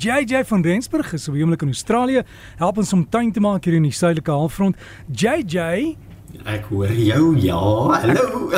[0.00, 2.22] JJ van Rensburg is op die oomblik in Australië,
[2.56, 4.76] help ons om tuin te maak hier in die suidelike halfrond.
[5.12, 5.96] JJ,
[6.46, 7.36] Ek hoor jou.
[7.42, 8.50] Ja, hallo.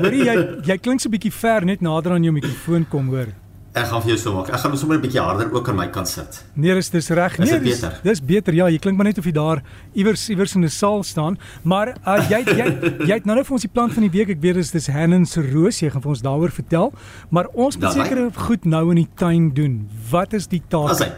[0.00, 3.26] hoor jy jy klink so 'n bietjie ver net nader aan jou mikrofoon kom hoor.
[3.74, 4.52] Ek gaan vir jou so maak.
[4.54, 6.44] Ek gaan hom sommer 'n bietjie harder ook aan my kant sit.
[6.54, 7.38] Nee, dis dis reg.
[7.38, 7.98] Nee, dis beter?
[8.04, 8.54] dis beter.
[8.54, 9.62] Ja, jy klink maar net of jy daar
[9.94, 11.38] iewers iewers in 'n saal staan.
[11.64, 12.68] Maar uh, jy jy
[13.08, 14.28] jy het nou net vir ons die plant van die week.
[14.30, 15.80] Ek weet dis dis Hannon se roos.
[15.80, 16.92] Jy gaan vir ons daaroor vertel.
[17.30, 19.88] Maar ons moet seker goed nou in die tuin doen.
[20.10, 20.90] Wat is die taak?
[20.90, 21.10] As hy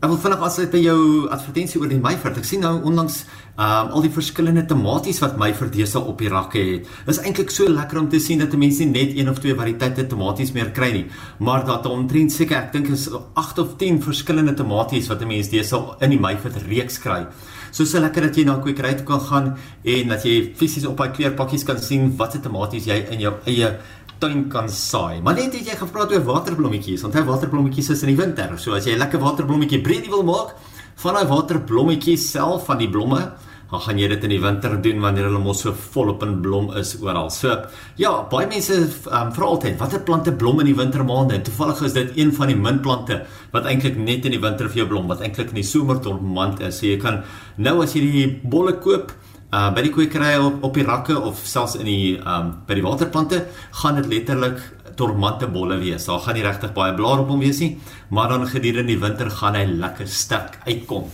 [0.00, 2.38] Ek wil vinnig afsluit by jou advertensie oor die Meifert.
[2.40, 3.18] Ek sien nou onlangs
[3.60, 6.86] um al die verskillende tomaties wat Meifert deesdae op die rakke het.
[7.04, 10.06] Dit is eintlik so lekker om te sien dat mense net een of twee variëteite
[10.08, 11.04] tomaties meer kry nie,
[11.44, 15.52] maar dat omtrent seker ek dink is 8 of 10 verskillende tomaties wat 'n mens
[15.52, 17.26] deesdae in die Meifert reeks kry.
[17.70, 18.74] So so lekker dat jy na toe
[19.04, 23.20] kan gaan en dat jy fisies op daai kleurpakkies kan sien watse tomaties jy in
[23.20, 23.78] jou eie
[24.20, 25.20] tuin kan saai.
[25.24, 27.04] Maar net het jy gepraat oor waterblommetjies.
[27.08, 28.52] Onthou waterblommetjies is in die winter.
[28.58, 30.54] So as jy 'n lekker waterblommetjie breedie wil maak
[30.96, 33.32] van daai waterblommetjies self van die blomme,
[33.70, 36.72] dan gaan jy dit in die winter doen wanneer hulle mos so volop in blom
[36.76, 37.30] is oral.
[37.30, 37.54] So
[37.96, 38.74] ja, baie mense
[39.06, 41.38] um, vra altyd watter plante blom in die wintermaande.
[41.46, 44.82] Toevallig is dit een van die min plante wat eintlik net in die winter vir
[44.82, 46.80] jou blom, wat eintlik in die somer dormant is.
[46.80, 47.22] So jy kan
[47.56, 49.14] nou as jy die bolle koop
[49.52, 52.84] uh by die kwekery op op die rakke of selfs in die um by die
[52.86, 53.44] waterplante
[53.82, 54.60] gaan dit letterlik
[54.96, 56.04] dormante bolle wees.
[56.06, 57.78] Daar gaan nie regtig baie blare op hom wees nie,
[58.10, 61.06] maar dan gedurende die winter gaan hy lekker sterk uitkom.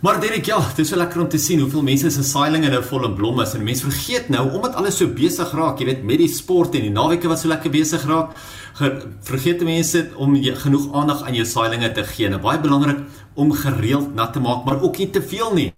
[0.00, 2.82] Maar Derek, ja, dit is so lekker om te sien hoeveel mense se saailinge nou
[2.86, 6.04] vol in blom is en mense vergeet nou omdat alles so besig raak, jy weet,
[6.06, 8.36] met die sport en die naweke wat so lekker besig raak,
[8.78, 12.28] ge- vergeet mense om genoeg aandag aan jou saailinge te gee.
[12.30, 13.00] Nou baie belangrik
[13.34, 15.72] om gereeld nat te maak, maar ook nie te veel nie.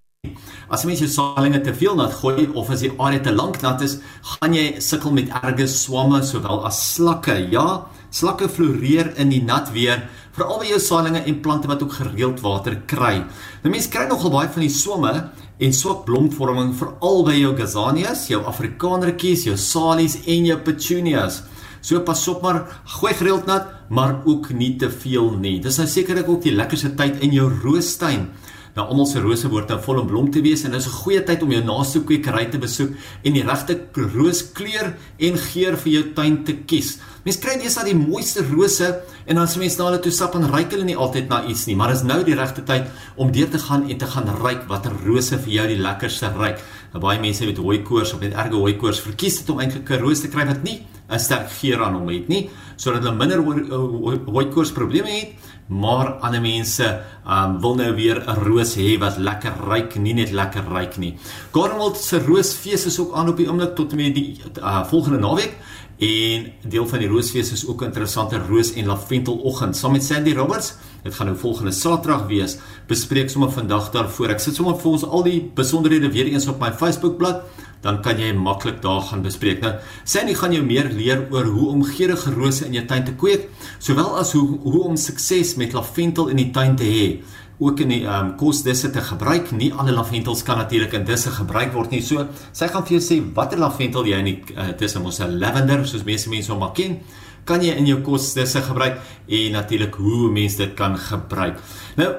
[0.70, 3.80] As mense jou saailinge te veel nat gooi of as die area te lank nat
[3.82, 3.96] is,
[4.36, 7.34] gaan jy sukkel met erge swamme sowel as slakke.
[7.50, 10.04] Ja, slakke floreer in die nat weer,
[10.36, 13.16] veral by jou saailinge en plante wat ook gereeld water kry.
[13.64, 15.14] Nou mense kry nogal baie van die swamme
[15.58, 21.41] en swak blomvorming veral by jou gazanias, jou afrikanertjies, jou salies en jou petunias.
[21.82, 22.62] So pas op maar,
[23.00, 25.58] gooi gereeld nat, maar ook nie te veel nie.
[25.64, 28.28] Dis nou sekerlik ook die lekkerste tyd in jou roostuin.
[28.80, 31.20] Nou almal se rose behoort nou vol in blom te wees en dis 'n goeie
[31.20, 36.04] tyd om jou naaste kwekery te besoek en die regte rooskleur en geur vir jou
[36.14, 36.98] tuin te kies.
[37.24, 40.48] Mens kry deesdae die mooiste rose en dan as mens na hulle toe stap en
[40.50, 42.86] ryk hulle nie altyd na iets nie, maar is nou die regte tyd
[43.16, 46.58] om deur te gaan en te gaan ryk watter rose vir jou die lekkerste ryk.
[46.94, 50.20] Nou baie mense met hooikoors of met erge hooikoors verkies dit om eintlik 'n roos
[50.20, 53.38] te kry wat nie 'n sterk geur aan hom het nie, sodat hulle minder
[54.26, 55.34] hooikoors probleme het
[55.71, 56.87] maar ander mense
[57.26, 61.15] um, wil nou weer 'n roos hê wat lekker ryk, nie net lekker ryk nie.
[61.53, 65.19] Garnwald se roosfees is ook aan op die oomblik tot en met die uh, volgende
[65.19, 65.54] naweek
[65.99, 70.34] en deel van die roosfees is ook 'n interessante roos en laventeloggend saam met Sandy
[70.34, 70.75] Roberts.
[71.03, 72.59] Dit gaan nou volgende Saterdag wees.
[72.88, 74.34] Bespreek sommer vandag daarvoor.
[74.37, 77.44] Ek sit sommer vir ons al die besonderhede weer eens op my Facebookblad
[77.84, 79.61] dan kan jy maklik daar gaan bespreek.
[79.65, 79.75] Nou,
[80.05, 83.49] Sandy gaan jou meer leer oor hoe om geurende rose in jou tuin te kweek,
[83.81, 87.06] sowel as hoe hoe om sukses met laventel in die tuin te hê.
[87.61, 89.50] Ook in die um, kosdisse te gebruik.
[89.53, 92.00] Nie alle laventels kan natuurlik in disse gebruik word nie.
[92.05, 92.25] So,
[92.56, 95.84] sy gaan vir jou sê watter laventel jy in die uh, dis mos 'n lavender
[95.88, 97.00] soos meeste mense hom maar ken
[97.50, 101.59] kan jy in jou kosdisse gebruik en natuurlik hoe mense dit kan gebruik.
[101.99, 102.11] Nou,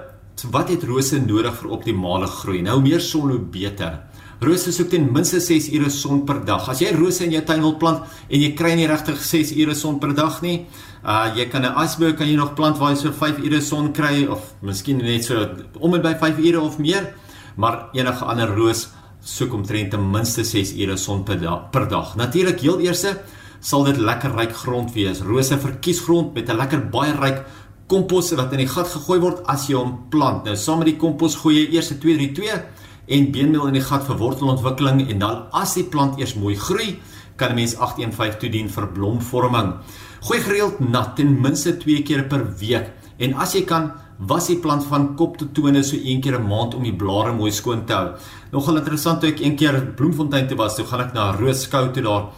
[0.52, 2.62] wat het rose nodig vir optimale groei?
[2.66, 4.00] Nou meer son hoe beter.
[4.42, 6.66] Rose soek ten minste 6 ure son per dag.
[6.72, 9.75] As jy rose in jou tuin wil plant en jy kry nie regtig 6 ure
[9.78, 10.66] son per dag nie,
[11.06, 13.94] uh jy kan 'n iceberg kan jy nog plant waar jy so 5 ure son
[13.94, 15.36] kry of miskien net so
[15.80, 17.13] om en by 5 ure of meer,
[17.56, 18.90] maar enige ander roos
[19.24, 21.69] soek omtrent ten minste 6 ure son per dag.
[21.72, 22.16] Per dag.
[22.16, 23.22] Natuurlik heel eerste
[23.61, 25.22] sal dit lekker ryk grond wees.
[25.22, 27.45] Rose verkies grond met 'n lekker baie ryk
[27.88, 30.45] kompos wat in die gat gegooi word as jy hom plant.
[30.45, 32.63] Nou saam met die kompos gooi jy eers 'n 232
[33.07, 37.00] en beenmeel in die gat vir wortelontwikkeling en dan as die plant eers mooi groei,
[37.35, 39.73] kan 'n mens 815 toedien vir blomvorming.
[40.21, 44.59] Gooi gereeld nat ten minste 2 keer per week en as jy kan was die
[44.59, 47.86] plant van kop tot tone so een keer 'n maand om die blare mooi skoon
[47.86, 48.15] te hou.
[48.51, 51.91] Nogal interessant toe ek een keer Bloemfontein toe was, toe gaan ek na 'n roodskou
[51.91, 52.30] toe daar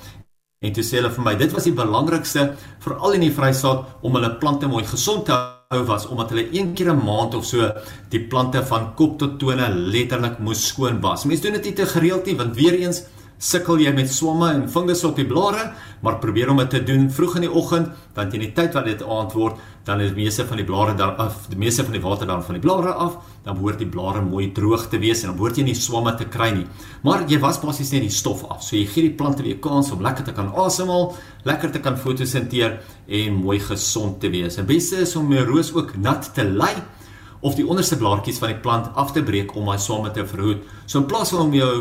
[0.64, 4.16] En toe sê hulle vir my, dit was die belangrikste veral in die Vrystaat om
[4.16, 5.36] hulle plante mooi gesond te
[5.74, 7.72] hou was omdat hulle een keer 'n maand of so
[8.10, 11.26] die plante van kop tot tone letterlik moes skoon was.
[11.26, 13.04] Mense doen dit nie te gereeld nie want weer eens
[13.38, 15.72] Sukkel jy met swamme en fungus op die blare,
[16.04, 18.86] maar probeer om dit te doen vroeg in die oggend, want in die tyd wat
[18.88, 21.96] dit aand word, dan is die meeste van die blare dan af, die meeste van
[21.98, 25.24] die water dan van die blare af, dan behoort die blare mooi droog te wees
[25.24, 26.66] en dan behoort jy nie swamme te kry nie.
[27.04, 28.62] Maar jy was basies net die stof af.
[28.64, 31.12] So jy gee die plante weer kans om lekker te kan asemhaal,
[31.44, 32.78] lekker te kan fotosinteer
[33.08, 34.56] en mooi gesond te wees.
[34.62, 36.76] Die beste is om die roos ook nat te lei
[37.44, 40.64] of die onderste blaartjies van die plant af te breek om daai swamme te verhoed.
[40.86, 41.74] So in plaas van om jou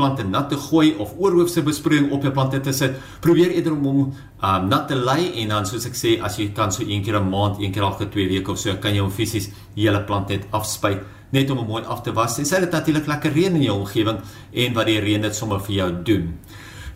[0.00, 2.96] plante nat te gooi of oorhoofse besproeiing op jou plante te sit.
[3.24, 6.50] Probeer eerder om hom um, nat te lei en dan soos ek sê as jy
[6.56, 9.00] kan so een keer 'n maand, een keer elke 2 weke of so kan jy
[9.00, 12.38] hom fisies die hele plant net afspuit net om hom mooi af te was.
[12.38, 14.18] En sê dit natuurlik lekker reën in jou omgewing
[14.52, 16.34] en wat die reën dit sommer vir jou doen.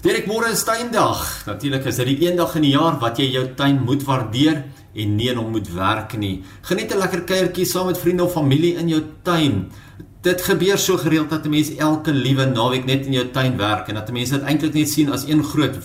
[0.05, 1.47] Direk môre is tuindag.
[1.47, 4.65] Natuurlik is dit die een dag in die jaar wat jy jou tuin moet waardeer
[4.95, 6.43] en nie en hom moet werk nie.
[6.63, 9.71] Geniet 'n lekker kuiertjie saam met vriende of familie in jou tuin
[10.25, 13.89] dit gebeur so gereeld dat 'n mens elke liewe naweek net in jou tuin werk
[13.89, 15.77] en dat 'n mens dit eintlik net sien as een groot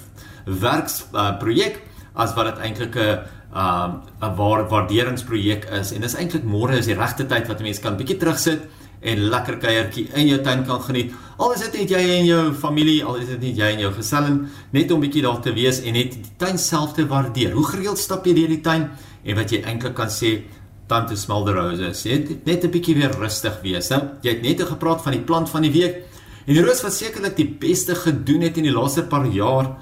[0.46, 1.82] werks uh, projek
[2.14, 3.20] as wat dit eintlik 'n
[3.54, 3.92] 'n
[4.22, 7.80] 'n waar waarderingsprojek is en dis eintlik môre is die regte tyd wat 'n mens
[7.80, 8.60] kan bietjie terugsit
[9.02, 11.14] en lekker kuiertjie in jou tuin kan geniet.
[11.38, 13.92] Al is dit net jy en jou familie, al is dit net jy en jou
[13.94, 17.52] gesin, net om bietjie daar te wees en net die tuin self te waardeer.
[17.52, 18.90] Hoe gereeld stap jy deur die tuin
[19.24, 20.44] en wat jy eintlik kan sê
[20.90, 23.90] tante Smelderose sê net 'n bietjie weer rustig wees.
[23.90, 26.04] Nou, jy het net gepraat van die plant van die week.
[26.48, 29.78] En die roos wat sekerlik die beste gedoen het in die laaste paar jaar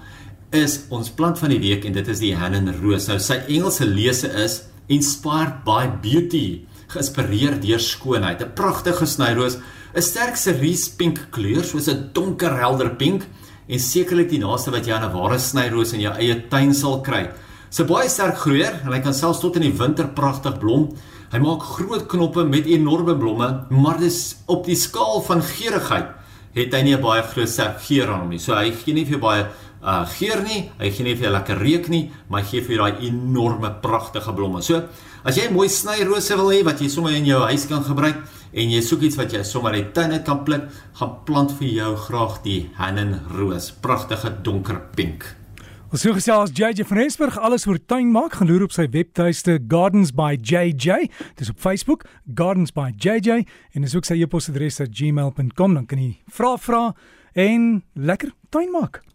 [0.51, 3.07] is ons plant van die week en dit is die Hannen roos.
[3.07, 8.41] Nou sy Engelse lese is inspired by beauty, geïnspireer deur skoonheid.
[8.41, 9.57] 'n Pragtige snyroos,
[9.95, 13.23] 'n sterk cerise pink kleur, soos 'n donker helder pink
[13.67, 17.01] en sekerlik die naaste wat jy aan 'n ware snyroos in jou eie tuin sal
[17.01, 17.29] kry.
[17.69, 20.89] Sy baie sterk groeier en hy kan selfs tot in die winter pragtig blom.
[21.33, 26.13] Hy maak groot knoppe met enorme blomme, maar dis op die skaal van geurigheid
[26.57, 28.39] het hy nie 'n baie groot sterk geur aan hom nie.
[28.39, 29.47] So hy gee nie vir baie
[29.83, 33.07] uh geur nie, hy gee nie vir lekker reuk nie, maar hy gee vir daai
[33.07, 34.61] enorme pragtige blomme.
[34.61, 34.83] So
[35.23, 38.17] as jy mooi snyrose wil hê wat jy sommer in jou huis kan gebruik
[38.53, 41.67] en jy soek iets wat jy sommer uit tuin uit kan pluk, gaan plant vir
[41.67, 45.36] jou graag die Hannen roos, pragtige donker pink.
[45.87, 49.53] Ons sê gesels JJ van Rensburg alles oor tuin maak, gaan loer op sy webtuiste
[49.71, 51.07] Gardens by JJ.
[51.39, 52.03] Dis op Facebook
[52.35, 56.83] Gardens by JJ en dis ook sy e-posadres@gmail.com dan kan jy vra vra
[57.39, 59.07] en lekker tuin maak.